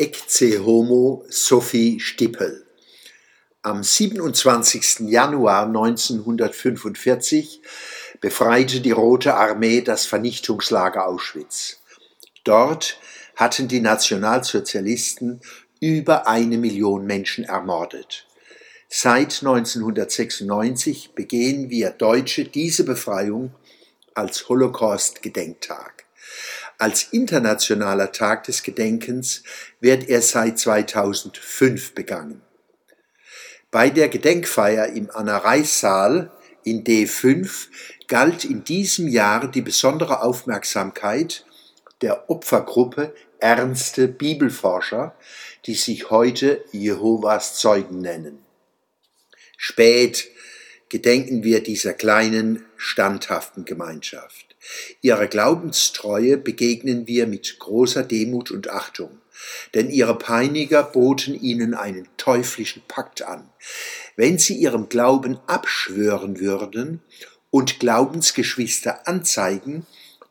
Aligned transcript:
Ecce 0.00 0.64
Homo 0.64 1.26
Sophie 1.28 2.00
Stippel. 2.00 2.64
Am 3.60 3.82
27. 3.82 5.00
Januar 5.00 5.66
1945 5.66 7.60
befreite 8.22 8.80
die 8.80 8.92
Rote 8.92 9.34
Armee 9.34 9.82
das 9.82 10.06
Vernichtungslager 10.06 11.06
Auschwitz. 11.06 11.82
Dort 12.44 12.98
hatten 13.36 13.68
die 13.68 13.80
Nationalsozialisten 13.80 15.42
über 15.80 16.26
eine 16.26 16.56
Million 16.56 17.04
Menschen 17.04 17.44
ermordet. 17.44 18.26
Seit 18.88 19.42
1996 19.42 21.10
begehen 21.14 21.68
wir 21.68 21.90
Deutsche 21.90 22.46
diese 22.46 22.84
Befreiung 22.84 23.52
als 24.14 24.48
Holocaust-Gedenktag. 24.48 26.06
Als 26.80 27.08
internationaler 27.10 28.10
Tag 28.10 28.44
des 28.44 28.62
Gedenkens 28.62 29.42
wird 29.80 30.08
er 30.08 30.22
seit 30.22 30.58
2005 30.58 31.94
begangen. 31.94 32.40
Bei 33.70 33.90
der 33.90 34.08
Gedenkfeier 34.08 34.86
im 34.86 35.10
Anna-Reiß-Saal 35.10 36.30
in 36.64 36.82
D5 36.82 37.66
galt 38.08 38.46
in 38.46 38.64
diesem 38.64 39.08
Jahr 39.08 39.50
die 39.50 39.60
besondere 39.60 40.22
Aufmerksamkeit 40.22 41.44
der 42.00 42.30
Opfergruppe 42.30 43.14
Ernste 43.40 44.08
Bibelforscher, 44.08 45.14
die 45.66 45.74
sich 45.74 46.08
heute 46.08 46.64
Jehovas 46.72 47.56
Zeugen 47.56 48.00
nennen. 48.00 48.38
Spät 49.58 50.30
gedenken 50.88 51.44
wir 51.44 51.62
dieser 51.62 51.92
kleinen, 51.92 52.64
standhaften 52.78 53.66
Gemeinschaft. 53.66 54.49
Ihrer 55.00 55.26
Glaubenstreue 55.26 56.36
begegnen 56.36 57.06
wir 57.06 57.26
mit 57.26 57.58
großer 57.58 58.02
Demut 58.02 58.50
und 58.50 58.68
Achtung, 58.68 59.18
denn 59.74 59.90
ihre 59.90 60.18
Peiniger 60.18 60.82
boten 60.82 61.34
ihnen 61.34 61.74
einen 61.74 62.08
teuflischen 62.16 62.82
Pakt 62.86 63.22
an. 63.22 63.48
Wenn 64.16 64.38
sie 64.38 64.54
ihrem 64.54 64.88
Glauben 64.88 65.38
abschwören 65.46 66.40
würden 66.40 67.00
und 67.50 67.80
Glaubensgeschwister 67.80 69.08
anzeigen, 69.08 69.86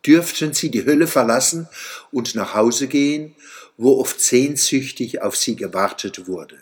dürften 0.06 0.54
sie 0.54 0.70
die 0.70 0.86
Hölle 0.86 1.08
verlassen 1.08 1.68
und 2.12 2.36
nach 2.36 2.54
Hause 2.54 2.88
gehen, 2.88 3.36
wo 3.78 4.00
oft 4.00 4.22
sehnsüchtig 4.22 5.22
auf 5.22 5.36
sie 5.36 5.56
gewartet 5.56 6.28
wurde. 6.28 6.58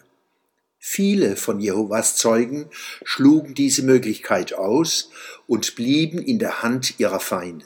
Viele 0.89 1.35
von 1.35 1.59
Jehovas 1.59 2.16
Zeugen 2.16 2.69
schlugen 3.03 3.53
diese 3.53 3.83
Möglichkeit 3.83 4.53
aus 4.53 5.11
und 5.45 5.75
blieben 5.75 6.17
in 6.17 6.39
der 6.39 6.63
Hand 6.63 6.97
ihrer 6.97 7.19
Feinde. 7.19 7.66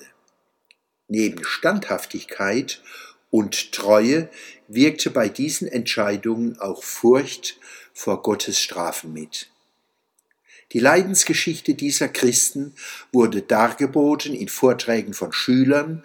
Neben 1.08 1.44
Standhaftigkeit 1.44 2.82
und 3.30 3.74
Treue 3.74 4.28
wirkte 4.68 5.12
bei 5.12 5.30
diesen 5.30 5.68
Entscheidungen 5.68 6.58
auch 6.60 6.82
Furcht 6.82 7.60
vor 7.94 8.24
Gottes 8.24 8.60
Strafen 8.60 9.14
mit. 9.14 9.52
Die 10.72 10.80
Leidensgeschichte 10.80 11.76
dieser 11.76 12.08
Christen 12.08 12.74
wurde 13.12 13.44
dargeboten 13.44 14.34
in 14.34 14.50
Vorträgen 14.50 15.14
von 15.14 15.32
Schülern, 15.32 16.04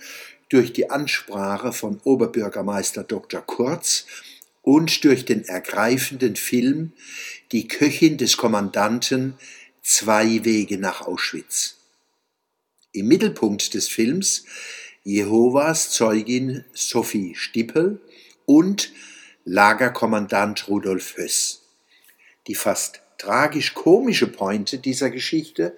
durch 0.51 0.75
die 0.75 0.91
Ansprache 0.91 1.73
von 1.73 1.99
Oberbürgermeister 2.05 3.05
Dr. 3.05 3.41
Kurz 3.41 4.05
und 4.67 5.05
durch 5.05 5.25
den 5.25 5.45
ergreifenden 5.45 6.35
Film 6.35 6.93
Die 7.53 7.69
Köchin 7.69 8.19
des 8.19 8.37
Kommandanten 8.37 9.39
Zwei 9.81 10.45
Wege 10.45 10.79
nach 10.79 11.03
Auschwitz. 11.03 11.77
Im 12.91 13.07
Mittelpunkt 13.07 13.75
des 13.75 13.87
Films 13.87 14.45
Jehovas 15.05 15.93
Zeugin 15.93 16.65
Sophie 16.73 17.37
Stippel 17.37 18.01
und 18.45 18.91
Lagerkommandant 19.45 20.67
Rudolf 20.67 21.17
Höss. 21.17 21.63
Die 22.49 22.57
fast 22.57 23.03
tragisch-komische 23.19 24.27
Pointe 24.27 24.79
dieser 24.79 25.11
Geschichte 25.11 25.77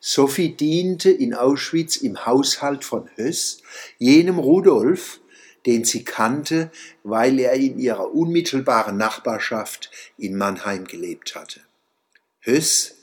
Sophie 0.00 0.56
diente 0.56 1.10
in 1.10 1.34
Auschwitz 1.34 1.96
im 1.96 2.24
Haushalt 2.24 2.82
von 2.82 3.10
Höss, 3.16 3.60
jenem 3.98 4.38
Rudolf, 4.38 5.20
den 5.66 5.84
sie 5.84 6.04
kannte, 6.04 6.70
weil 7.02 7.38
er 7.38 7.54
in 7.54 7.78
ihrer 7.78 8.12
unmittelbaren 8.12 8.96
Nachbarschaft 8.96 9.90
in 10.18 10.36
Mannheim 10.36 10.86
gelebt 10.86 11.34
hatte. 11.34 11.60
Höss, 12.40 12.96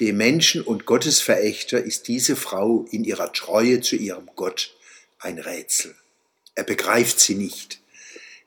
dem 0.00 0.16
Menschen- 0.16 0.62
und 0.62 0.86
Gottesverächter, 0.86 1.82
ist 1.82 2.08
diese 2.08 2.36
Frau 2.36 2.86
in 2.90 3.04
ihrer 3.04 3.32
Treue 3.32 3.80
zu 3.80 3.96
ihrem 3.96 4.30
Gott 4.34 4.74
ein 5.18 5.38
Rätsel. 5.38 5.94
Er 6.54 6.64
begreift 6.64 7.20
sie 7.20 7.34
nicht, 7.34 7.80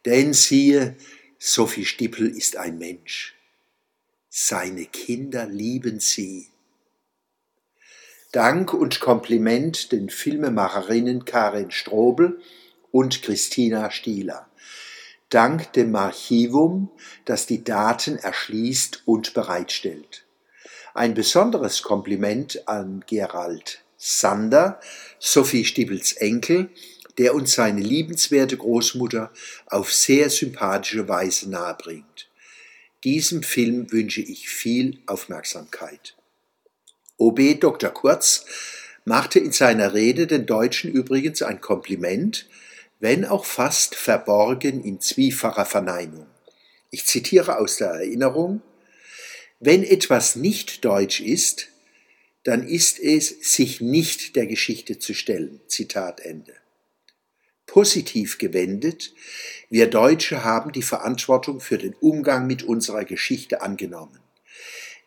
denn 0.05 0.33
siehe, 0.33 0.95
Sophie 1.37 1.85
Stippel 1.85 2.29
ist 2.35 2.57
ein 2.57 2.77
Mensch. 2.77 3.35
Seine 4.29 4.85
Kinder 4.85 5.45
lieben 5.45 5.99
sie. 5.99 6.47
Dank 8.31 8.73
und 8.73 8.99
Kompliment 8.99 9.91
den 9.91 10.09
Filmemacherinnen 10.09 11.23
Karin 11.25 11.69
Strobel 11.69 12.41
und 12.93 13.23
Christina 13.23 13.89
Stieler. 13.89 14.47
Dank 15.29 15.73
dem 15.73 15.95
Archivum, 15.95 16.91
das 17.25 17.47
die 17.47 17.63
Daten 17.63 18.17
erschließt 18.17 19.01
und 19.05 19.33
bereitstellt. 19.33 20.25
Ein 20.93 21.15
besonderes 21.15 21.81
Kompliment 21.81 22.67
an 22.67 23.03
Gerald 23.07 23.83
Sander, 23.97 24.79
Sophie 25.17 25.65
Stiebels 25.65 26.13
Enkel, 26.13 26.69
der 27.17 27.33
uns 27.33 27.53
seine 27.53 27.81
liebenswerte 27.81 28.57
Großmutter 28.57 29.31
auf 29.65 29.91
sehr 29.91 30.29
sympathische 30.29 31.07
Weise 31.09 31.49
nahebringt. 31.49 32.29
Diesem 33.03 33.41
Film 33.41 33.91
wünsche 33.91 34.21
ich 34.21 34.49
viel 34.49 34.99
Aufmerksamkeit. 35.07 36.15
OB 37.17 37.59
Dr. 37.59 37.89
Kurz 37.89 38.45
machte 39.03 39.39
in 39.39 39.51
seiner 39.51 39.95
Rede 39.95 40.27
den 40.27 40.45
Deutschen 40.45 40.91
übrigens 40.91 41.41
ein 41.41 41.59
Kompliment, 41.59 42.45
wenn 43.03 43.25
auch 43.25 43.43
fast 43.43 43.95
verborgen 43.95 44.81
in 44.81 45.01
zwiefacher 45.01 45.65
Verneinung. 45.65 46.25
Ich 46.89 47.05
zitiere 47.05 47.57
aus 47.57 47.75
der 47.75 47.89
Erinnerung, 47.89 48.61
wenn 49.59 49.83
etwas 49.83 50.37
nicht 50.37 50.85
deutsch 50.85 51.19
ist, 51.19 51.67
dann 52.45 52.65
ist 52.65 53.01
es, 53.01 53.27
sich 53.41 53.81
nicht 53.81 54.37
der 54.37 54.47
Geschichte 54.47 54.99
zu 54.99 55.13
stellen. 55.13 55.59
Zitat 55.67 56.21
Ende. 56.21 56.53
Positiv 57.65 58.37
gewendet, 58.37 59.13
wir 59.69 59.89
Deutsche 59.89 60.45
haben 60.45 60.71
die 60.71 60.81
Verantwortung 60.81 61.59
für 61.59 61.77
den 61.77 61.95
Umgang 61.95 62.47
mit 62.47 62.63
unserer 62.63 63.03
Geschichte 63.03 63.61
angenommen. 63.61 64.21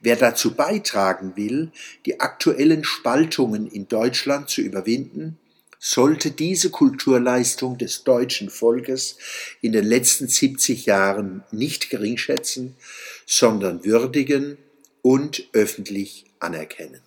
Wer 0.01 0.17
dazu 0.17 0.55
beitragen 0.55 1.35
will, 1.37 1.73
die 2.05 2.21
aktuellen 2.21 2.85
Spaltungen 2.85 3.67
in 3.67 3.89
Deutschland 3.89 4.51
zu 4.51 4.61
überwinden, 4.61 5.39
sollte 5.79 6.31
diese 6.31 6.71
Kulturleistung 6.71 7.79
des 7.79 8.05
deutschen 8.05 8.51
Volkes 8.51 9.19
in 9.61 9.73
den 9.73 9.85
letzten 9.85 10.29
70 10.29 10.87
Jahren 10.87 11.45
nicht 11.53 11.91
geringschätzen, 11.91 12.77
sondern 13.27 13.85
würdigen 13.85 14.59
und 15.03 15.49
öffentlich 15.53 16.25
anerkennen. 16.41 17.01